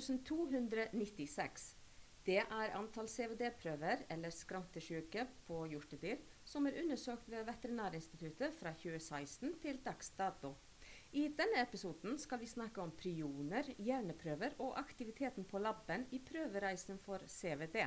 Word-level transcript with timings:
2296. 0.00 1.74
Det 2.26 2.40
er 2.42 2.72
antall 2.74 3.08
CVD-prøver, 3.08 4.02
eller 4.10 4.34
skrantesjuke, 4.34 5.26
på 5.46 5.60
hjortedyr 5.70 6.18
som 6.46 6.66
er 6.66 6.78
undersøkt 6.82 7.28
ved 7.30 7.46
Veterinærinstituttet 7.46 8.54
fra 8.58 8.72
2016 8.74 9.54
til 9.62 9.78
dags 9.84 10.10
dato. 10.18 10.54
I 11.16 11.28
denne 11.38 11.62
episoden 11.62 12.18
skal 12.18 12.40
vi 12.42 12.48
snakke 12.50 12.82
om 12.82 12.92
prioner, 12.98 13.70
hjerneprøver 13.78 14.58
og 14.58 14.78
aktiviteten 14.78 15.46
på 15.48 15.58
laben 15.62 16.06
i 16.12 16.18
prøvereisen 16.18 16.98
for 17.02 17.22
CVD. 17.30 17.86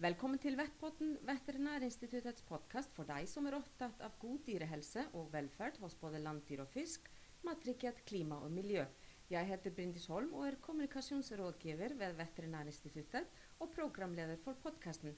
Velkommen 0.00 0.40
til 0.40 0.56
Vettpotten, 0.56 1.18
Veterinærinstituttets 1.28 2.46
podkast 2.48 2.94
for 2.96 3.04
deg 3.04 3.28
som 3.28 3.44
er 3.50 3.58
opptatt 3.58 4.00
av 4.00 4.14
god 4.22 4.46
dyrehelse 4.46 5.04
og 5.12 5.28
velferd 5.34 5.76
hos 5.82 5.98
både 6.00 6.22
landdyr 6.24 6.62
og 6.64 6.70
fisk, 6.72 7.10
mattrygghet, 7.44 8.00
klima 8.08 8.38
og 8.40 8.54
miljø. 8.54 8.86
Jeg 9.30 9.46
heter 9.46 9.70
Brindis 9.70 10.08
Holm 10.10 10.32
og 10.34 10.48
er 10.48 10.56
kommunikasjonsrådgiver 10.58 11.92
ved 11.98 12.16
Veterinærinstituttet 12.18 13.28
og 13.62 13.68
programleder 13.76 14.40
for 14.42 14.58
podkasten. 14.62 15.12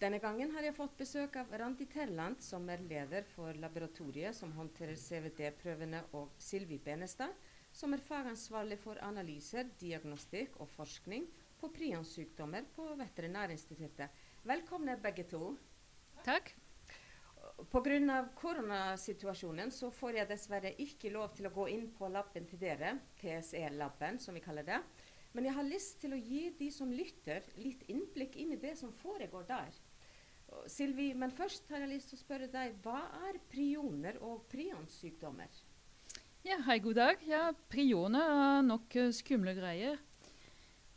Denne 0.00 0.20
gangen 0.22 0.52
har 0.54 0.62
jeg 0.62 0.76
fått 0.76 0.94
besøk 1.00 1.34
av 1.40 1.50
Randi 1.58 1.88
Terland, 1.90 2.38
som 2.46 2.68
er 2.70 2.84
leder 2.86 3.26
for 3.32 3.58
laboratoriet 3.58 4.38
som 4.38 4.54
håndterer 4.54 4.94
CVD-prøvene, 4.94 6.04
og 6.14 6.30
Silvi 6.38 6.78
Benestad, 6.78 7.34
som 7.72 7.92
er 7.92 8.06
fagansvarlig 8.06 8.78
for 8.84 9.02
analyser, 9.02 9.66
diagnostikk 9.82 10.54
og 10.62 10.70
forskning 10.76 11.26
på 11.58 11.74
prionsykdommer 11.74 12.70
på 12.76 12.86
Veterinærinstituttet. 13.02 14.14
Velkomne 14.46 14.94
begge 15.02 15.26
to. 15.34 15.56
Takk. 16.22 16.54
Pga. 17.68 18.18
koronasituasjonen 18.38 19.70
så 19.70 19.90
får 19.92 20.16
jeg 20.20 20.28
dessverre 20.30 20.72
ikke 20.80 21.12
lov 21.12 21.34
til 21.36 21.48
å 21.50 21.54
gå 21.54 21.68
inn 21.74 21.88
på 21.92 22.08
laben 22.08 22.46
til 22.48 22.60
dere, 22.60 22.96
TSE-laben 23.20 24.18
som 24.18 24.34
vi 24.34 24.40
kaller 24.44 24.64
det. 24.64 24.80
Men 25.32 25.46
jeg 25.46 25.54
har 25.54 25.66
lyst 25.68 26.00
til 26.02 26.14
å 26.14 26.18
gi 26.18 26.48
de 26.58 26.70
som 26.74 26.90
lytter, 26.90 27.44
litt 27.62 27.84
innblikk 27.92 28.36
inn 28.40 28.56
i 28.56 28.60
det 28.60 28.74
som 28.78 28.92
foregår 28.92 29.46
der. 29.46 29.80
Silvi, 30.66 31.12
men 31.14 31.30
først 31.30 31.68
har 31.70 31.84
jeg 31.84 31.92
lyst 31.92 32.10
til 32.10 32.18
å 32.18 32.24
spørre 32.24 32.48
deg, 32.50 32.78
hva 32.82 33.04
er 33.28 33.38
prioner 33.52 34.18
og 34.26 34.48
prionsykdommer? 34.50 35.60
Ja, 36.46 36.56
hei, 36.66 36.78
god 36.80 36.96
dag. 36.96 37.20
Ja, 37.28 37.50
Prioner 37.68 38.30
er 38.32 38.62
nok 38.64 38.94
uh, 38.96 39.10
skumle 39.12 39.52
greier. 39.54 40.00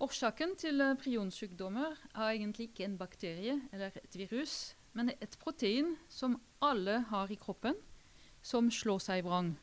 Årsaken 0.01 0.55
til 0.59 0.81
uh, 0.81 0.93
prionsykdommer 0.95 1.99
er 2.13 2.29
egentlig 2.31 2.69
ikke 2.71 2.87
en 2.87 2.95
bakterie 2.97 3.57
eller 3.75 3.99
et 3.99 4.15
virus, 4.17 4.73
men 4.93 5.11
et 5.13 5.37
protein 5.41 5.95
som 6.11 6.37
alle 6.63 6.99
har 7.09 7.31
i 7.33 7.37
kroppen, 7.39 7.77
som 8.43 8.69
slår 8.71 9.01
seg 9.03 9.25
vrang. 9.25 9.53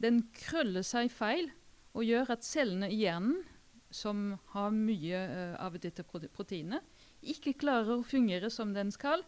Den 0.00 0.22
krøller 0.36 0.84
seg 0.86 1.10
feil 1.12 1.50
og 1.92 2.06
gjør 2.06 2.32
at 2.36 2.46
cellene 2.46 2.88
i 2.90 3.02
hjernen, 3.02 3.42
som 3.90 4.36
har 4.52 4.70
mye 4.70 5.18
uh, 5.18 5.56
av 5.58 5.74
dette 5.82 6.04
proteinet, 6.06 6.84
ikke 7.20 7.56
klarer 7.58 7.96
å 7.98 8.06
fungere 8.06 8.48
som 8.52 8.70
den 8.72 8.92
skal, 8.94 9.24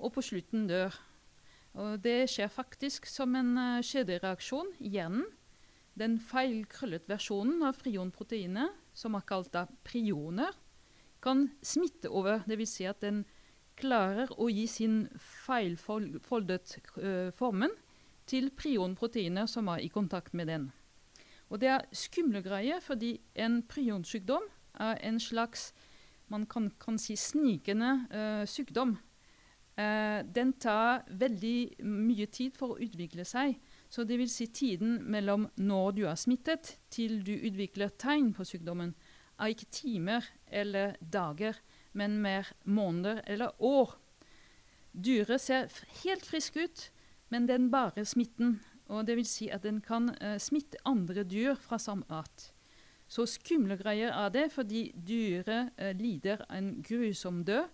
og 0.00 0.14
på 0.14 0.24
slutten 0.24 0.64
dør. 0.70 0.94
Og 1.76 2.00
det 2.00 2.30
skjer 2.32 2.48
faktisk 2.48 3.04
som 3.10 3.36
en 3.36 3.52
uh, 3.60 3.84
kjedereaksjon 3.84 4.72
i 4.80 4.94
hjernen. 4.96 5.26
Den 5.96 6.16
feilkrøllet 6.20 7.06
versjonen 7.08 7.62
av 7.68 7.76
frionproteinet, 7.76 8.72
som 8.96 9.16
er 9.16 9.28
kalt 9.28 9.56
prioner, 9.84 10.56
kan 11.24 11.46
smitte 11.64 12.08
over. 12.12 12.42
Dvs. 12.48 12.72
Si 12.72 12.88
at 12.88 13.04
den 13.04 13.22
klarer 13.76 14.30
å 14.40 14.48
gi 14.50 14.66
sin 14.70 15.04
feilfoldet 15.46 16.76
uh, 16.98 17.30
formen 17.36 17.72
til 18.26 18.50
prionproteiner 18.56 19.46
som 19.50 19.68
er 19.70 19.84
i 19.84 19.92
kontakt 19.92 20.34
med 20.34 20.50
den. 20.50 20.70
Og 21.48 21.60
Det 21.60 21.68
er 21.70 21.86
skumle 21.94 22.42
greier, 22.42 22.80
fordi 22.82 23.20
en 23.34 23.60
prionsykdom 23.62 24.48
er 24.82 24.98
en 25.06 25.20
slags 25.20 25.72
man 26.28 26.46
kan, 26.46 26.72
kan 26.80 26.98
si 26.98 27.14
snikende 27.16 27.92
uh, 28.10 28.46
sykdom. 28.48 28.96
Uh, 29.76 30.24
den 30.24 30.54
tar 30.58 31.04
veldig 31.06 31.84
mye 31.84 32.26
tid 32.26 32.56
for 32.56 32.74
å 32.74 32.80
utvikle 32.82 33.24
seg. 33.28 33.60
Så 33.88 34.04
det 34.04 34.18
vil 34.18 34.30
si 34.30 34.48
tiden 34.50 35.04
mellom 35.06 35.46
når 35.56 35.92
du 35.94 36.02
er 36.08 36.18
smittet, 36.18 36.78
til 36.90 37.20
du 37.22 37.36
utvikler 37.36 37.94
tegn 37.94 38.32
på 38.34 38.44
sykdommen, 38.48 38.96
er 39.38 39.52
ikke 39.52 39.70
timer 39.70 40.24
eller 40.48 40.96
dager 41.00 41.60
men 41.96 42.18
mer 42.22 42.52
måneder 42.64 43.20
eller 43.26 43.62
år. 43.62 43.96
Dyret 44.92 45.40
ser 45.40 45.72
helt 46.04 46.26
frisk 46.26 46.56
ut, 46.56 46.90
men 47.28 47.48
den 47.48 47.70
bare 47.70 48.04
smitten. 48.04 48.60
Og 48.86 49.06
det 49.06 49.16
vil 49.16 49.26
si 49.26 49.48
at 49.50 49.64
den 49.66 49.80
kan 49.80 50.12
uh, 50.22 50.36
smitte 50.38 50.78
andre 50.86 51.24
dyr 51.24 51.54
fra 51.54 51.78
samme 51.78 52.04
art. 52.08 52.52
Så 53.08 53.26
skumle 53.26 53.76
greier 53.76 54.12
er 54.14 54.28
det, 54.30 54.50
fordi 54.52 54.92
dyret 55.08 55.72
uh, 55.80 55.90
lider 55.96 56.44
en 56.50 56.84
grusom 56.86 57.44
død. 57.44 57.64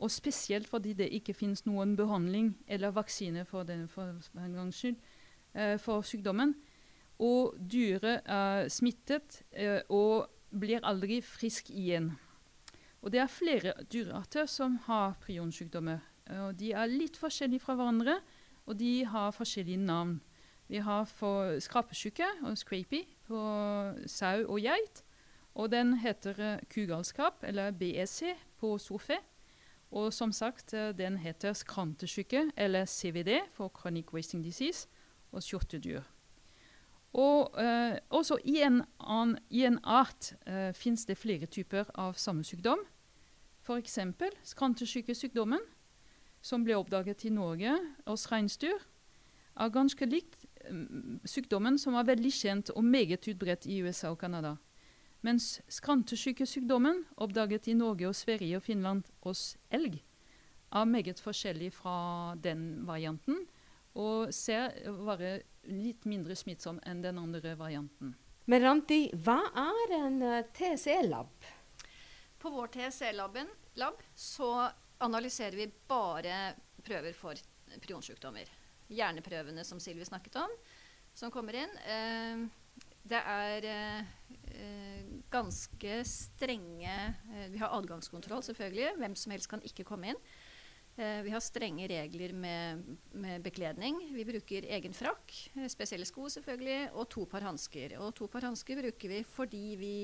Og 0.00 0.10
spesielt 0.10 0.68
fordi 0.68 0.92
det 0.96 1.10
ikke 1.12 1.34
finnes 1.36 1.66
noen 1.66 1.96
behandling 1.96 2.54
eller 2.68 2.90
vaksine 2.96 3.44
for, 3.44 3.62
den, 3.62 3.88
for, 3.88 4.14
gangs 4.32 4.76
skyld, 4.76 4.96
uh, 5.54 5.76
for 5.78 6.02
sykdommen. 6.02 6.54
Og 7.18 7.56
dyret 7.72 8.22
er 8.24 8.68
smittet 8.72 9.42
og 9.92 10.30
blir 10.56 10.80
aldri 10.88 11.18
frisk 11.20 11.68
igjen. 11.68 12.14
Og 13.02 13.12
det 13.12 13.20
er 13.20 13.32
flere 13.32 13.72
dyrearter 13.92 14.46
som 14.46 14.76
har 14.86 15.16
prionsykdommer. 15.22 16.02
Og 16.44 16.58
de 16.58 16.72
er 16.76 16.90
litt 16.90 17.16
forskjellige 17.18 17.64
fra 17.64 17.74
hverandre, 17.78 18.20
og 18.66 18.76
de 18.78 19.04
har 19.08 19.32
forskjellige 19.34 19.80
navn. 19.82 20.20
Vi 20.70 20.78
har 20.78 21.04
for 21.04 21.58
skrapesyke 21.58 22.26
og 22.46 22.58
scrapy 22.58 23.02
på 23.26 23.40
sau 24.06 24.44
og 24.46 24.60
geit. 24.62 25.02
Og 25.54 25.72
den 25.72 25.96
heter 25.98 26.36
uh, 26.38 26.60
kugalskap, 26.70 27.42
eller 27.42 27.72
BSC, 27.74 28.36
på 28.58 28.78
sofe. 28.78 29.16
Og 29.90 30.12
som 30.12 30.32
sagt, 30.32 30.74
uh, 30.74 30.92
den 30.94 31.16
heter 31.18 31.52
skrantesyke, 31.52 32.50
eller 32.56 32.86
CVD, 32.86 33.40
for 33.52 33.72
chronic 33.80 34.12
wasting 34.14 34.44
disease, 34.44 34.88
og 35.32 35.42
skjortedyr. 35.42 36.02
Og 37.12 37.58
eh, 37.58 37.98
også 38.14 38.38
i 38.46 38.60
en, 38.62 38.82
an, 39.00 39.34
i 39.50 39.64
en 39.66 39.80
art 39.82 40.32
eh, 40.46 40.70
fins 40.74 41.04
det 41.08 41.18
flere 41.18 41.46
typer 41.50 41.90
av 41.98 42.14
samme 42.14 42.44
sykdom. 42.46 42.84
F.eks. 43.66 43.98
skrantesykesykdommen, 44.52 45.62
som 46.40 46.64
ble 46.64 46.78
oppdaget 46.78 47.26
i 47.26 47.34
Norge 47.34 47.74
hos 48.06 48.28
reinsdyr, 48.30 48.78
er 49.60 49.72
ganske 49.74 50.06
likt 50.06 50.46
um, 50.70 51.18
sykdommen 51.28 51.76
som 51.78 51.96
er 51.98 52.06
veldig 52.08 52.30
kjent 52.32 52.70
og 52.72 52.86
meget 52.86 53.26
utbredt 53.28 53.66
i 53.68 53.82
USA 53.84 54.14
og 54.14 54.20
Canada. 54.22 54.54
Mens 55.20 55.58
skrantesykesykdommen, 55.68 57.04
oppdaget 57.20 57.68
i 57.68 57.76
Norge 57.76 58.08
og 58.08 58.16
Sverige 58.16 58.56
og 58.56 58.64
Finland 58.64 59.04
hos 59.26 59.58
elg, 59.68 59.98
er 60.72 60.86
meget 60.86 61.20
forskjellig 61.20 61.72
fra 61.74 62.36
den 62.40 62.86
varianten 62.86 63.42
og 63.98 64.30
ser 64.34 64.70
være 65.04 65.40
litt 65.70 66.06
mindre 66.08 66.36
smittsom 66.36 66.80
enn 66.86 67.02
den 67.04 67.18
andre 67.20 67.54
varianten. 67.58 68.14
Men 68.50 68.64
Ranti, 68.64 69.04
hva 69.22 69.38
er 69.54 69.96
en 70.00 70.22
eh, 70.26 70.46
TSE-lab? 70.56 71.48
På 72.40 72.50
vår 72.50 72.72
TSE-lab 72.74 73.36
så 74.16 74.50
analyserer 75.04 75.58
vi 75.60 75.68
bare 75.88 76.54
prøver 76.82 77.14
for 77.14 77.38
prionsykdommer. 77.84 78.48
Hjerneprøvene 78.90 79.62
som 79.64 79.78
Silvi 79.78 80.08
snakket 80.08 80.40
om, 80.40 80.56
som 81.14 81.30
kommer 81.30 81.60
inn. 81.60 81.76
Eh, 81.84 82.42
det 83.10 83.20
er 83.20 83.66
eh, 83.70 84.10
ganske 85.32 86.02
strenge 86.06 86.96
Vi 87.52 87.58
har 87.62 87.72
adgangskontroll, 87.76 88.42
selvfølgelig. 88.44 88.96
Hvem 88.98 89.14
som 89.16 89.32
helst 89.34 89.50
kan 89.52 89.62
ikke 89.64 89.86
komme 89.88 90.12
inn. 90.12 90.20
Eh, 90.96 91.22
vi 91.22 91.30
har 91.30 91.40
strenge 91.40 91.86
regler 91.88 92.32
med, 92.32 92.82
med, 93.12 93.42
bekledning. 93.42 94.00
Vi 94.12 94.24
bruker 94.26 94.66
egen 94.76 94.94
frakk, 94.96 95.32
eh, 95.54 95.68
spesielle 95.70 96.08
sko 96.08 96.28
selvfølgelig, 96.32 96.90
og 96.92 97.08
to 97.12 97.24
par 97.30 97.46
hansker. 97.46 97.96
Og 98.02 98.12
to 98.18 98.28
par 98.28 98.44
hansker 98.48 98.82
bruker 98.82 99.14
vi 99.14 99.22
fordi 99.24 99.64
vi, 99.80 99.94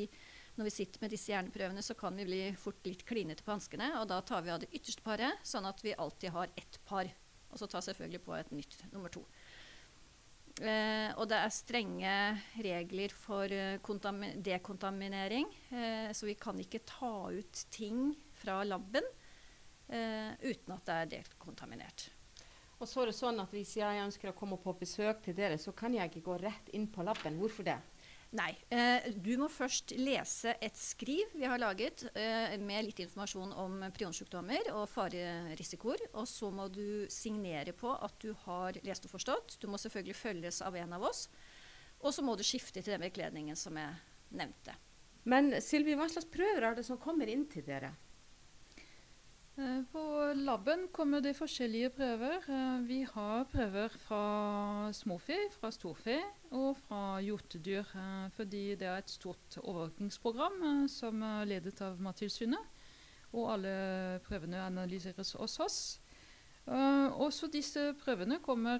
når 0.56 0.71
vi 0.71 0.75
sitter 0.79 1.03
med 1.03 1.12
disse 1.12 1.33
hjerneprøvene, 1.35 1.85
så 1.85 1.99
kan 1.99 2.17
vi 2.17 2.29
bli 2.29 2.41
fort 2.61 2.81
litt 2.87 3.05
klinete 3.09 3.44
på 3.44 3.53
hanskene. 3.56 3.93
Og 4.00 4.09
da 4.12 4.23
tar 4.23 4.47
vi 4.47 4.55
av 4.55 4.62
det 4.62 4.73
ytterste 4.73 5.05
paret, 5.05 5.43
sånn 5.44 5.69
at 5.69 5.83
vi 5.85 5.97
alltid 5.99 6.35
har 6.37 6.55
ett 6.56 6.81
par. 6.89 7.11
Og 7.50 7.61
så 7.61 7.69
tar 7.71 7.85
selvfølgelig 7.85 8.25
på 8.25 8.39
et 8.39 8.55
nytt 8.55 8.81
nummer 8.94 9.12
to. 9.12 9.27
Eh, 10.56 11.11
og 11.21 11.27
det 11.29 11.37
er 11.37 11.53
strenge 11.53 12.12
regler 12.65 13.12
for 13.12 13.53
eh, 13.53 13.77
dekontaminering, 14.41 15.50
eh, 15.69 16.09
så 16.17 16.25
vi 16.25 16.35
kan 16.41 16.56
ikke 16.56 16.81
ta 16.89 17.29
ut 17.29 17.67
ting 17.69 18.15
fra 18.41 18.62
laben 18.65 19.05
uten 19.87 20.73
at 20.75 20.87
det 20.88 20.94
er 20.97 21.11
dekontaminert. 21.12 22.09
Og 22.77 22.88
så 22.88 23.03
er 23.03 23.11
det 23.11 23.17
sånn 23.17 23.41
at 23.41 23.53
Hvis 23.55 23.77
jeg 23.79 24.03
ønsker 24.05 24.33
å 24.33 24.37
komme 24.37 24.59
på 24.61 24.75
besøk 24.77 25.23
til 25.25 25.37
dere, 25.38 25.56
så 25.61 25.73
kan 25.77 25.94
jeg 25.97 26.11
ikke 26.11 26.27
gå 26.27 26.38
rett 26.43 26.73
inn 26.77 26.88
på 26.93 27.05
laben. 27.06 27.38
Hvorfor 27.41 27.65
det? 27.67 27.79
Nei. 28.37 28.50
Eh, 28.75 29.06
du 29.23 29.37
må 29.38 29.47
først 29.53 29.94
lese 29.97 30.56
et 30.61 30.77
skriv 30.77 31.31
vi 31.38 31.47
har 31.47 31.61
laget 31.62 32.03
eh, 32.19 32.56
med 32.59 32.88
litt 32.88 33.00
informasjon 33.05 33.55
om 33.62 33.85
prionsykdommer 33.94 34.73
og 34.75 34.88
farerisikoer. 34.91 36.09
Og 36.19 36.27
så 36.29 36.50
må 36.53 36.67
du 36.73 37.06
signere 37.12 37.73
på 37.77 37.94
at 37.94 38.19
du 38.21 38.32
har 38.44 38.77
lest 38.85 39.06
og 39.09 39.15
forstått. 39.15 39.56
Du 39.62 39.71
må 39.71 39.81
selvfølgelig 39.81 40.19
følges 40.19 40.61
av 40.67 40.77
en 40.77 40.99
av 40.99 41.06
oss. 41.06 41.29
Og 42.03 42.12
så 42.12 42.25
må 42.25 42.35
du 42.37 42.44
skifte 42.44 42.82
til 42.82 42.97
den 42.97 43.06
bekledningen 43.06 43.56
som 43.56 43.79
jeg 43.79 43.94
nevnte. 44.37 44.75
Men 45.27 45.55
Sylvi, 45.62 45.97
hva 45.99 46.11
slags 46.11 46.29
prøver 46.31 46.67
er 46.67 46.77
det 46.77 46.85
som 46.87 47.00
kommer 47.03 47.31
inn 47.31 47.47
til 47.50 47.65
dere? 47.67 47.94
Eh, 49.58 49.82
På 49.93 50.32
laben 50.37 50.88
kommer 50.93 51.20
det 51.25 51.37
forskjellige 51.37 51.91
prøver. 51.91 52.43
Eh, 52.49 52.88
Vi 52.88 53.03
har 53.03 53.44
prøver 53.44 53.88
fra 53.88 54.93
småfe, 54.93 55.37
fra 55.61 55.70
storfe 55.70 56.19
og 56.50 56.76
fra 56.76 57.20
hjortedyr. 57.20 57.85
eh, 57.97 58.31
Fordi 58.37 58.75
det 58.75 58.82
er 58.82 58.99
et 58.99 59.11
stort 59.11 59.56
overvåkingsprogram 59.62 60.88
som 60.88 61.23
er 61.23 61.44
ledet 61.44 61.81
av 61.81 61.99
Mattilsynet. 62.00 62.67
Og 63.32 63.53
alle 63.53 64.20
prøvene 64.29 64.61
analyseres 64.67 65.32
hos 65.32 65.61
oss. 65.61 66.00
Også 66.67 67.47
disse 67.53 67.94
prøvene 68.05 68.41
kommer 68.41 68.79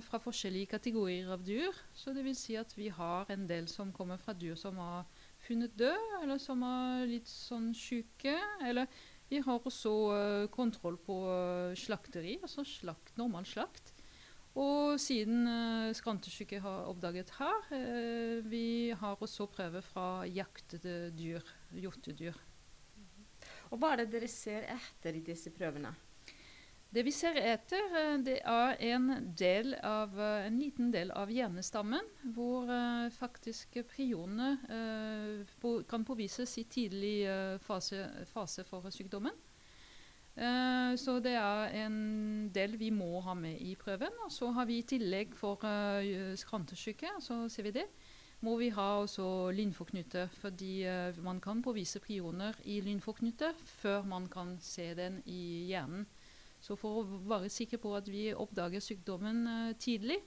fra 0.00 0.18
forskjellige 0.18 0.66
kategorier 0.66 1.32
av 1.32 1.44
dyr. 1.44 1.72
Så 1.94 2.14
det 2.14 2.24
vil 2.24 2.36
si 2.36 2.54
at 2.54 2.76
vi 2.76 2.88
har 2.88 3.26
en 3.30 3.46
del 3.46 3.66
som 3.68 3.92
kommer 3.92 4.16
fra 4.16 4.32
dyr 4.32 4.54
som 4.54 4.76
har 4.76 5.04
funnet 5.38 5.76
død, 5.76 6.22
eller 6.22 6.38
som 6.38 6.62
er 6.62 7.06
litt 7.06 7.26
sånn 7.26 7.74
syke. 7.74 8.38
eller 8.64 8.86
vi 9.28 9.42
har 9.44 9.60
også 9.68 9.92
uh, 10.08 10.48
kontroll 10.52 10.96
på 11.04 11.20
uh, 11.28 11.76
slakteri, 11.76 12.38
altså 12.42 12.64
slakt, 12.66 13.14
normal 13.20 13.46
slakt. 13.48 13.92
Og 14.58 14.96
siden 15.00 15.44
uh, 15.46 15.94
skrantesyke 15.94 16.60
har 16.64 16.88
oppdaget 16.88 17.34
her, 17.36 17.68
uh, 17.70 18.44
vi 18.48 18.90
har 18.96 19.20
også 19.20 19.46
prøver 19.52 19.84
fra 19.84 20.24
jaktede 20.26 21.12
dyr, 21.18 21.44
hjortedyr. 21.76 22.40
Og 23.68 23.80
hva 23.80 23.92
er 23.92 24.02
det 24.02 24.12
dere 24.16 24.30
ser 24.32 24.64
etter 24.72 25.18
i 25.18 25.24
disse 25.24 25.52
prøvene? 25.54 25.92
Det 26.88 27.02
vi 27.04 27.12
ser 27.12 27.36
etter, 27.36 27.90
eh, 28.00 28.14
det 28.24 28.38
er 28.48 28.78
en, 28.94 29.10
del 29.36 29.74
av, 29.84 30.14
eh, 30.16 30.46
en 30.46 30.56
liten 30.56 30.88
del 30.90 31.10
av 31.12 31.28
hjernestammen, 31.28 32.06
hvor 32.32 32.64
uh, 32.64 33.10
faktisk 33.12 33.76
prionene 33.90 34.54
uh, 34.70 35.50
på, 35.60 35.82
kan 35.84 36.06
påvises 36.08 36.56
i 36.56 36.64
tidlig 36.64 37.28
uh, 37.28 37.58
fase, 37.60 38.06
fase 38.32 38.64
for 38.64 38.88
sykdommen. 38.90 39.36
Så 40.38 41.16
det 41.18 41.32
er 41.34 41.72
en 41.80 41.94
del 42.54 42.76
vi 42.78 42.92
må 42.94 43.18
ha 43.26 43.32
med 43.34 43.58
i 43.58 43.72
prøven. 43.74 44.20
Og 44.22 44.30
så 44.30 44.52
har 44.54 44.68
vi 44.68 44.76
i 44.78 44.84
tillegg 44.86 45.32
for 45.34 45.58
skrantesyke, 46.38 47.10
vi 47.64 47.72
det, 47.74 47.82
må 48.46 48.54
vi 48.60 48.68
ha 48.70 49.00
også 49.00 49.50
lymfoknute, 49.50 50.28
fordi 50.38 50.86
man 51.26 51.40
kan 51.42 51.58
påvise 51.58 51.98
prioner 51.98 52.54
i 52.62 52.78
lymfoknute 52.86 53.50
før 53.80 54.06
man 54.06 54.28
kan 54.30 54.54
se 54.62 54.94
den 54.94 55.18
i 55.26 55.66
hjernen. 55.72 56.06
Så 56.60 56.76
for 56.78 57.00
å 57.00 57.18
være 57.30 57.50
sikker 57.52 57.80
på 57.82 57.92
at 57.96 58.08
vi 58.10 58.28
oppdager 58.34 58.82
sykdommen 58.82 59.44
eh, 59.46 59.74
tidlig, 59.78 60.18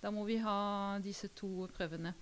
da 0.00 0.12
må 0.14 0.24
vi 0.28 0.38
ha 0.40 0.98
disse 1.02 1.32
to 1.36 1.66
prøvene. 1.74 2.14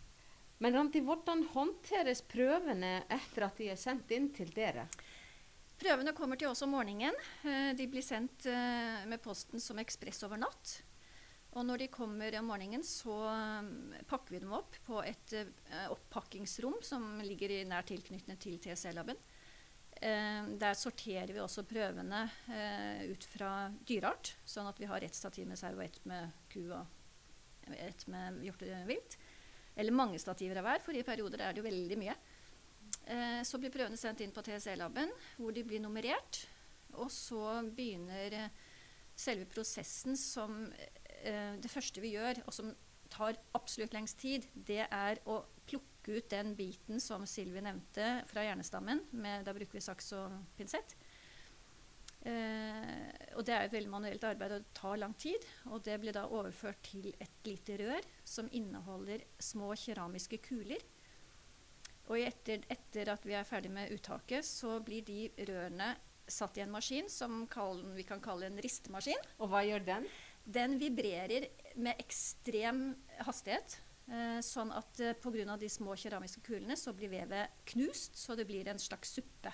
Men 0.59 0.75
Ranti, 0.75 1.03
hvordan 1.05 1.45
håndteres 1.53 2.25
prøvene 2.27 3.05
etter 3.15 3.47
at 3.47 3.61
de 3.61 3.69
er 3.71 3.79
sendt 3.79 4.11
inn 4.17 4.33
til 4.35 4.51
dere? 4.57 4.89
Prøvene 5.79 6.11
kommer 6.17 6.41
til 6.41 6.51
oss 6.51 6.65
om 6.67 6.73
morgenen. 6.75 7.15
Eh, 7.45 7.71
De 7.79 7.87
blir 7.91 8.03
sendt 8.03 8.49
eh, 8.51 9.05
med 9.07 9.23
posten 9.23 9.63
som 9.63 9.79
ekspress 9.79 10.25
over 10.27 10.41
natt. 10.41 10.79
Og 11.55 11.65
når 11.65 11.85
de 11.85 11.93
kommer 11.93 12.35
om 12.41 12.51
morgenen, 12.51 12.83
så 12.85 13.15
pakker 14.07 14.35
vi 14.35 14.41
dem 14.43 14.53
opp 14.53 14.75
på 14.85 14.99
et 15.01 15.33
oppakkingsrom 15.89 16.77
som 16.85 17.07
ligger 17.25 17.55
i 17.55 17.63
nær 17.67 17.87
tilknytning 17.89 18.37
til 18.39 18.59
TSE-laben. 18.63 19.17
Eh, 20.01 20.45
Der 20.61 20.75
sorterer 20.79 21.33
vi 21.33 21.41
også 21.43 21.65
prøvene 21.67 22.23
eh, 22.53 23.09
ut 23.11 23.25
fra 23.33 23.69
dyreart, 23.89 24.37
sånn 24.47 24.69
at 24.71 24.79
vi 24.79 24.87
har 24.91 25.03
ett 25.03 25.15
stativ 25.17 25.49
med 25.49 25.59
sau 25.59 25.73
og 25.75 25.85
ett 25.85 25.99
med 26.07 26.31
ku 26.53 26.63
og 26.71 26.87
ett 27.75 28.07
med 28.09 28.43
hjortevilt. 28.47 29.19
Eller 29.79 29.95
mange 29.95 30.19
stativer 30.19 30.59
av 30.61 30.67
hver, 30.67 30.83
for 30.83 30.97
i 30.97 31.05
perioder 31.07 31.43
er 31.43 31.53
det 31.55 31.63
jo 31.63 31.69
veldig 31.69 31.99
mye. 31.99 32.15
Eh, 33.09 33.43
så 33.47 33.59
blir 33.61 33.75
prøvene 33.75 33.99
sendt 33.99 34.23
inn 34.25 34.35
på 34.35 34.43
TSE-laben, 34.45 35.13
hvor 35.37 35.55
de 35.55 35.65
blir 35.67 35.83
nummerert. 35.83 36.45
Og 36.99 37.11
så 37.13 37.61
begynner 37.75 38.35
eh, 38.35 38.51
selve 39.19 39.47
prosessen 39.51 40.17
som 40.19 40.65
eh, 41.23 41.55
Det 41.59 41.71
første 41.71 42.03
vi 42.03 42.15
gjør, 42.15 42.43
og 42.47 42.55
som 42.55 42.73
tar 43.11 43.39
absolutt 43.57 43.95
lengst 43.97 44.19
tid, 44.21 44.47
det 44.55 44.85
er 44.85 45.21
å 45.27 45.43
plukke 46.09 46.19
ut 46.19 46.31
den 46.31 46.55
biten 46.57 47.01
som 47.01 47.27
Silvi 47.27 47.61
nevnte 47.61 48.25
fra 48.27 48.45
hjernestammen. 48.45 49.05
Med, 49.11 49.45
da 49.45 49.53
bruker 49.53 49.77
vi 49.77 49.81
saks 49.81 50.13
og 50.17 50.33
pinsett. 50.57 50.97
Eh, 52.25 53.37
og 53.37 53.45
det 53.47 53.55
er 53.55 53.67
et 53.67 53.73
veldig 53.73 53.91
manuelt 53.91 54.25
arbeid 54.25 54.53
og 54.53 54.61
det 54.61 54.75
tar 54.75 54.99
lang 54.99 55.15
tid. 55.15 55.45
Og 55.71 55.83
det 55.85 55.99
blir 56.01 56.13
da 56.17 56.27
overført 56.27 56.81
til 56.83 57.13
et 57.19 57.45
lite 57.45 57.77
rør 57.79 58.05
som 58.25 58.49
inneholder 58.53 59.25
små 59.39 59.75
keramiske 59.77 60.39
kuler. 60.39 60.83
Og 62.09 62.19
etter, 62.21 62.65
etter 62.73 63.11
at 63.13 63.27
vi 63.27 63.37
er 63.37 63.45
ferdig 63.45 63.71
med 63.71 63.93
uttaket, 63.93 64.45
så 64.45 64.79
blir 64.81 65.05
de 65.05 65.29
rørene 65.45 65.95
satt 66.29 66.57
i 66.59 66.63
en 66.65 66.73
maskin 66.73 67.09
som 67.09 67.47
kall, 67.49 67.83
vi 67.97 68.05
kan 68.05 68.21
kalle 68.21 68.49
en 68.49 68.61
ristemaskin. 68.61 69.21
Og 69.41 69.53
hva 69.53 69.61
gjør 69.65 69.85
den? 69.85 70.09
Den 70.49 70.79
vibrerer 70.81 71.51
med 71.77 72.01
ekstrem 72.01 72.95
hastighet. 73.27 73.77
Eh, 74.09 74.39
sånn 74.41 74.71
at 74.73 75.01
eh, 75.05 75.17
pga. 75.21 75.57
de 75.61 75.69
små 75.69 75.97
keramiske 75.97 76.41
kulene 76.41 76.77
så 76.77 76.95
blir 76.97 77.11
vevet 77.13 77.65
knust, 77.69 78.17
så 78.17 78.37
det 78.37 78.47
blir 78.49 78.69
en 78.69 78.79
slags 78.79 79.13
suppe 79.19 79.53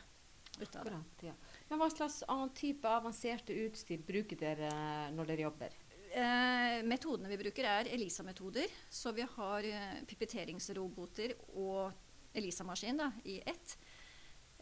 ut 0.60 0.76
av 0.76 0.84
det. 0.86 1.00
Ja. 1.26 1.32
Men 1.68 1.80
hva 1.80 1.88
slags 1.90 2.22
annen 2.28 2.52
type 2.54 2.86
avanserte 2.86 3.56
utstyr 3.64 4.04
bruker 4.06 4.38
dere 4.38 4.70
når 5.10 5.32
dere 5.32 5.46
jobber? 5.48 5.74
Eh, 6.14 6.84
metodene 6.86 7.32
vi 7.32 7.40
bruker, 7.40 7.66
er 7.66 7.90
ELISA-metoder. 7.90 8.70
Så 8.90 9.10
vi 9.16 9.26
har 9.26 9.66
eh, 9.66 10.02
pipetteringsroboter 10.06 11.34
og 11.58 11.90
ELISA-maskin 12.34 13.02
i 13.26 13.40
ett. 13.42 13.74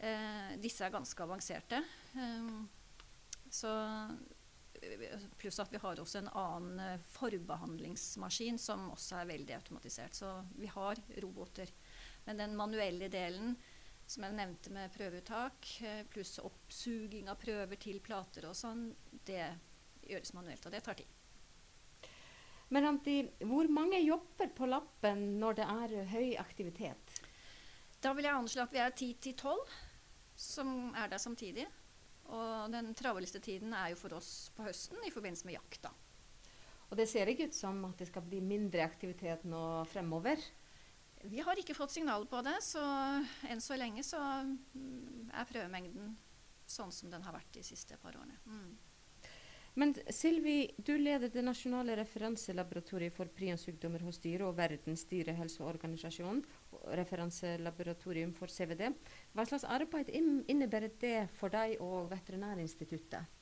Eh, 0.01 0.55
disse 0.61 0.81
er 0.87 0.95
ganske 0.95 1.23
avanserte. 1.23 1.83
Eh, 2.17 2.49
så, 3.53 3.69
eh, 3.69 4.15
pluss 5.37 5.59
at 5.59 5.73
vi 5.73 5.81
har 5.81 5.99
også 5.99 6.21
en 6.21 6.31
annen 6.39 6.79
eh, 6.79 7.05
forbehandlingsmaskin 7.15 8.59
som 8.61 8.89
også 8.93 9.21
er 9.21 9.29
veldig 9.33 9.55
automatisert. 9.57 10.15
Så 10.15 10.31
vi 10.57 10.69
har 10.71 10.99
roboter. 11.23 11.71
Men 12.25 12.41
den 12.41 12.57
manuelle 12.59 13.09
delen 13.11 13.55
som 14.05 14.25
jeg 14.25 14.35
nevnte 14.35 14.71
med 14.73 14.91
prøveuttak, 14.93 15.69
eh, 15.87 16.03
pluss 16.11 16.37
oppsuging 16.43 17.29
av 17.31 17.39
prøver 17.41 17.79
til 17.81 18.01
plater 18.03 18.49
og 18.49 18.57
sånn, 18.57 18.89
det 19.25 19.45
gjøres 20.03 20.33
manuelt, 20.35 20.65
og 20.65 20.73
det 20.75 20.83
tar 20.83 20.99
tid. 20.99 22.09
Men 22.73 22.87
Randi, 22.87 23.17
hvor 23.45 23.69
mange 23.69 23.99
jobber 24.01 24.49
på 24.55 24.67
lappen 24.67 25.37
når 25.39 25.59
det 25.59 25.65
er 25.69 25.95
høy 26.09 26.35
aktivitet? 26.41 27.19
Da 28.01 28.11
vil 28.17 28.25
jeg 28.27 28.35
anslå 28.35 28.65
at 28.65 28.73
vi 28.73 28.81
er 28.81 28.95
10-12 28.95 29.75
som 30.35 30.93
er 30.97 31.11
der 31.11 31.21
samtidig. 31.21 31.67
Og 32.31 32.71
den 32.71 32.93
travleste 32.97 33.41
tiden 33.43 33.73
er 33.75 33.91
jo 33.91 33.99
for 33.99 34.15
oss 34.17 34.49
på 34.55 34.65
høsten 34.67 35.03
i 35.03 35.11
forbindelse 35.13 35.47
med 35.49 35.57
jakta. 35.57 35.91
Og 36.89 36.97
det 36.99 37.07
ser 37.09 37.29
ikke 37.29 37.49
ut 37.49 37.57
som 37.57 37.79
at 37.89 37.97
det 37.99 38.07
skal 38.09 38.25
bli 38.27 38.39
mindre 38.43 38.85
aktivitet 38.85 39.47
nå 39.49 39.63
fremover. 39.89 40.37
Vi 41.23 41.39
har 41.41 41.59
ikke 41.59 41.75
fått 41.75 41.95
signaler 41.95 42.27
på 42.29 42.41
det, 42.45 42.57
så 42.61 42.83
enn 43.49 43.61
så 43.63 43.77
lenge 43.79 44.03
så 44.05 44.19
mm, 44.19 45.31
er 45.31 45.49
prøvemengden 45.49 46.13
sånn 46.69 46.91
som 46.93 47.11
den 47.11 47.23
har 47.25 47.35
vært 47.35 47.53
de 47.55 47.63
siste 47.65 47.97
par 48.01 48.15
årene. 48.19 48.37
Mm. 48.45 48.73
Men 49.73 49.95
Silvi, 50.13 50.67
du 50.77 50.93
leder 51.01 51.31
det 51.33 51.41
nasjonale 51.41 51.95
referanselaboratoriet 51.97 53.15
for 53.15 53.29
prionsykdommer 53.33 54.03
hos 54.05 54.19
dyr 54.21 54.43
og 54.45 54.57
Verdens 54.59 55.07
dyrehelseorganisasjon, 55.09 56.43
referanselaboratorium 56.99 58.35
for 58.37 58.53
CVD. 58.53 58.91
Hva 59.33 59.47
slags 59.49 59.65
arbeid 59.65 60.13
innebærer 60.13 60.93
det 61.01 61.15
for 61.39 61.53
deg 61.53 61.81
og 61.81 62.11
Veterinærinstituttet? 62.13 63.39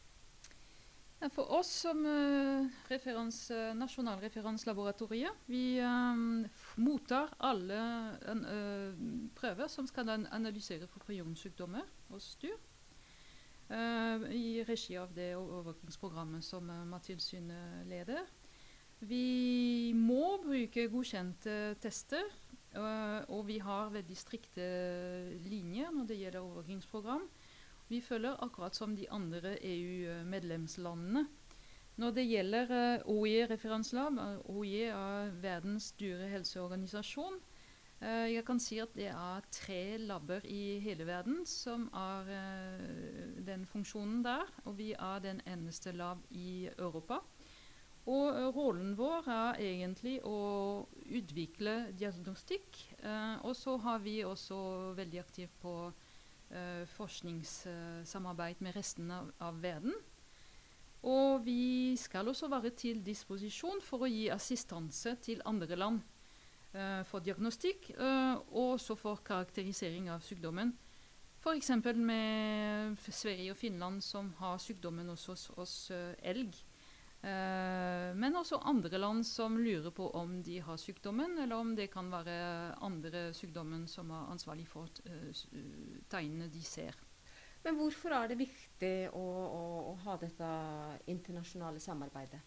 For 1.29 1.51
oss 1.53 1.69
som 1.83 1.99
uh, 2.01 2.65
referans, 2.89 3.43
eh, 3.53 3.75
nasjonalreferanslaboratoriet, 3.77 5.43
vi 5.45 5.77
um, 5.85 6.47
mottar 6.81 7.29
alle 7.45 7.77
en, 8.31 8.41
uh, 8.41 9.03
prøver 9.37 9.69
som 9.69 9.85
skal 9.85 10.09
analysere 10.09 10.89
for 10.89 11.05
prionsykdommer 11.05 11.85
hos 12.09 12.33
dyr. 12.41 12.57
Eh, 13.71 14.25
I 14.35 14.63
regi 14.67 14.97
av 14.99 15.13
det 15.15 15.31
overvåkingsprogrammet 15.39 16.45
som 16.45 16.67
Mattilsynet 16.91 17.87
leder. 17.89 18.27
Vi 19.01 19.93
må 19.97 20.37
bruke 20.43 20.85
godkjente 20.93 21.75
tester, 21.81 22.27
eh, 22.75 23.21
og 23.33 23.47
vi 23.47 23.57
har 23.57 23.89
veldig 23.95 24.17
strikte 24.17 24.67
linjer 25.47 25.89
når 25.95 26.11
det 26.11 26.19
gjelder 26.19 26.43
overvåkingsprogram. 26.43 27.25
Vi 27.89 28.01
følger 28.01 28.37
akkurat 28.45 28.77
som 28.77 28.93
de 28.95 29.09
andre 29.09 29.57
EU-medlemslandene. 29.65 31.25
Når 31.99 32.13
det 32.15 32.23
gjelder 32.29 32.69
uh, 32.71 33.09
OIE-referanselab, 33.11 34.15
uh, 34.15 34.37
OIE 34.55 34.87
er 34.93 35.33
verdens 35.43 35.91
dyrehelseorganisasjon, 35.99 37.35
jeg 38.01 38.41
kan 38.47 38.57
si 38.57 38.79
at 38.81 38.95
det 38.97 39.11
er 39.13 39.45
tre 39.53 39.97
labber 40.01 40.45
i 40.49 40.79
hele 40.81 41.05
verden 41.05 41.43
som 41.45 41.83
har 41.93 42.25
uh, 42.25 43.41
den 43.45 43.65
funksjonen 43.69 44.23
der, 44.25 44.47
og 44.65 44.77
vi 44.79 44.91
er 44.93 45.19
den 45.21 45.41
eneste 45.45 45.93
lab 45.93 46.23
i 46.31 46.65
Europa. 46.79 47.19
Og 48.09 48.33
uh, 48.33 48.47
rollen 48.55 48.95
vår 48.97 49.29
er 49.29 49.61
egentlig 49.61 50.15
å 50.25 50.87
utvikle 51.13 51.91
diagnostikk. 51.93 52.79
Og 53.45 53.53
så 53.55 53.77
har 53.77 54.01
vi 54.01 54.23
også 54.25 54.57
veldig 54.97 55.19
aktivt 55.21 55.53
på 55.61 55.75
forskningssamarbeid 56.97 58.59
med 58.59 58.75
resten 58.75 59.11
av, 59.15 59.29
av, 59.39 59.61
verden. 59.63 59.93
Og 61.07 61.45
vi 61.45 61.95
skal 61.95 62.27
også 62.27 62.49
være 62.51 62.73
til 62.75 62.99
disposisjon 63.05 63.79
for 63.85 64.03
å 64.03 64.09
gi 64.11 64.25
assistanse 64.33 65.15
til 65.23 65.39
andre 65.47 65.79
land 65.79 66.01
for 67.09 67.19
diagnostikk 67.19 67.89
og 67.99 68.53
også 68.77 68.95
for 68.95 69.19
karakterisering 69.27 70.05
av 70.13 70.21
sykdommen. 70.23 70.71
F.eks. 71.41 71.71
med 71.99 72.95
Sverige 73.09 73.51
og 73.51 73.57
Finland, 73.57 73.99
som 74.05 74.29
har 74.39 74.61
sykdommen 74.61 75.09
hos 75.11 75.27
oss 75.59 75.75
elg. 75.91 76.55
Uh, 77.21 78.17
men 78.17 78.33
også 78.33 78.57
andre 78.65 78.97
land 78.97 79.21
som 79.29 79.59
lurer 79.61 79.93
på 79.93 80.07
om 80.17 80.39
de 80.41 80.55
har 80.65 80.77
sykdommen, 80.81 81.35
eller 81.37 81.53
om 81.53 81.75
det 81.77 81.91
kan 81.93 82.09
være 82.09 82.73
andre 82.81 83.27
sykdommen 83.37 83.83
som 83.89 84.09
er 84.09 84.31
ansvarlig 84.33 84.65
for 84.69 84.89
tegnene 86.09 86.49
de 86.49 86.63
ser. 86.65 86.97
Men 87.61 87.77
hvorfor 87.77 88.15
er 88.17 88.31
det 88.31 88.39
viktig 88.39 88.95
å, 89.13 89.21
å, 89.21 89.65
å, 89.91 89.93
ha 90.01 90.17
dette 90.17 90.49
internasjonale 91.13 91.81
samarbeidet? 91.83 92.41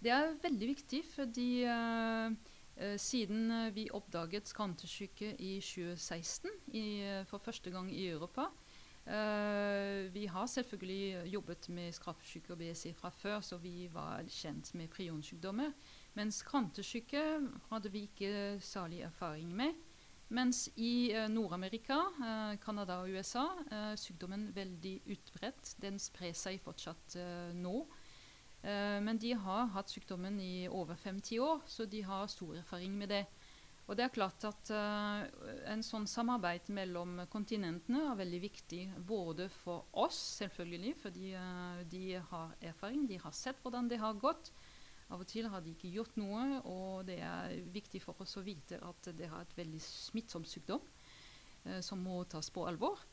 Det 0.00 0.12
er 0.12 0.32
veldig 0.40 0.70
viktig 0.70 1.02
fordi 1.10 1.48
uh, 1.68 2.32
siden 2.96 3.52
vi 3.74 3.88
oppdaget 3.94 4.48
skantesyke 4.48 5.34
i 5.38 5.60
2016, 5.60 6.50
i, 6.74 6.86
for 7.26 7.38
første 7.38 7.70
gang 7.70 7.92
i 7.94 8.08
Europa, 8.08 8.48
vi 10.12 10.26
har 10.26 10.46
selvfølgelig 10.46 11.26
jobbet 11.32 11.68
med 11.68 11.92
skrapsyke 11.92 12.52
og 12.52 12.58
BSE 12.58 12.94
fra 12.94 13.10
før, 13.12 13.40
så 13.40 13.56
vi 13.56 13.88
var 13.92 14.24
kjent 14.28 14.74
med 14.74 14.88
prionsykdommer. 14.88 15.72
Men 16.14 16.32
skrantesyke 16.32 17.22
hadde 17.70 17.92
vi 17.92 18.06
ikke 18.08 18.58
særlig 18.60 19.00
erfaring 19.04 19.52
med. 19.54 19.74
Mens 20.28 20.70
i 20.76 21.12
Nord-Amerika, 21.28 21.98
Canada 22.64 22.96
og 23.02 23.10
USA 23.12 23.44
er 23.70 23.96
sykdommen 24.00 24.48
veldig 24.56 25.02
utbredt. 25.12 25.74
Den 25.82 25.98
sprer 26.00 26.32
seg 26.32 26.62
fortsatt 26.64 27.18
nå. 27.54 27.84
Men 28.64 29.18
de 29.20 29.34
har 29.36 29.66
hatt 29.74 29.90
sykdommen 29.92 30.38
i 30.40 30.64
over 30.72 30.96
50 30.96 31.40
år, 31.44 31.58
så 31.68 31.84
de 31.84 32.00
har 32.06 32.30
stor 32.32 32.54
erfaring 32.56 32.94
med 32.96 33.10
det. 33.12 33.24
Og 33.84 33.98
det 33.98 34.06
er 34.06 34.12
klart 34.12 34.44
at 34.48 34.70
uh, 34.72 35.24
En 35.68 35.82
sånn 35.84 36.06
samarbeid 36.08 36.70
mellom 36.72 37.18
kontinentene 37.32 38.06
er 38.08 38.20
veldig 38.20 38.40
viktig. 38.46 38.82
Både 39.04 39.50
for 39.52 39.90
oss, 40.04 40.20
selvfølgelig, 40.40 40.94
fordi 41.02 41.34
uh, 41.36 41.82
de 41.90 42.04
har 42.30 42.54
erfaring, 42.64 43.04
de 43.10 43.20
har 43.20 43.34
sett 43.36 43.60
hvordan 43.64 43.90
det 43.90 44.00
har 44.00 44.16
gått. 44.20 44.52
Av 45.12 45.20
og 45.20 45.28
til 45.28 45.50
har 45.52 45.60
de 45.60 45.74
ikke 45.74 45.92
gjort 45.92 46.16
noe, 46.16 46.62
og 46.64 47.04
det 47.10 47.18
er 47.20 47.58
viktig 47.74 48.00
for 48.00 48.24
oss 48.24 48.38
å 48.40 48.44
vite 48.46 48.80
at 48.80 49.10
det 49.12 49.28
har 49.28 49.44
et 49.44 49.58
veldig 49.58 49.82
smittsom 49.84 50.48
sykdom 50.48 50.80
uh, 50.80 51.80
som 51.84 52.00
må 52.00 52.22
tas 52.24 52.48
på 52.54 52.64
alvor. 52.70 53.04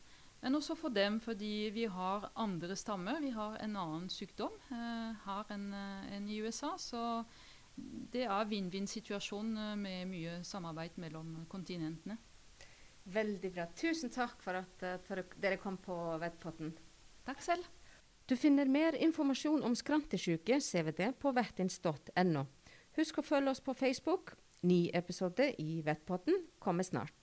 Men 0.42 0.58
også 0.58 0.76
for 0.76 0.90
dem, 0.90 1.20
fordi 1.22 1.70
vi 1.74 1.86
har 1.86 2.32
andre 2.36 2.76
stammer. 2.76 3.20
Vi 3.22 3.30
har 3.36 3.60
en 3.62 3.76
annen 3.78 4.10
sykdom 4.10 4.56
her 4.70 5.52
enn 5.54 5.68
en 5.74 6.30
i 6.30 6.40
USA. 6.42 6.74
så 6.82 7.04
det 8.12 8.26
er 8.28 8.50
vinn-vinn-situasjon 8.50 9.52
eh, 9.58 9.76
med 9.80 10.10
mye 10.12 10.40
samarbeid 10.48 10.98
mellom 11.02 11.34
kontinentene. 11.52 12.18
Veldig 13.12 13.52
bra. 13.56 13.68
Tusen 13.78 14.12
takk 14.14 14.44
for 14.44 14.60
at 14.60 14.84
uh, 14.86 15.22
dere 15.42 15.58
kom 15.62 15.80
på 15.82 15.96
Vettpotten. 16.22 16.76
Takk 17.26 17.42
selv. 17.42 17.66
Du 18.30 18.36
finner 18.38 18.70
mer 18.70 18.94
informasjon 18.94 19.64
om 19.66 19.74
skrantesjuke, 19.76 20.60
CVD, 20.62 21.08
på 21.20 21.34
vertins.no. 21.34 22.46
Husk 23.00 23.20
å 23.20 23.26
følge 23.26 23.56
oss 23.56 23.64
på 23.66 23.74
Facebook. 23.74 24.36
Ny 24.70 24.92
episode 24.94 25.50
i 25.60 25.82
Vettpotten 25.86 26.38
kommer 26.62 26.86
snart. 26.86 27.21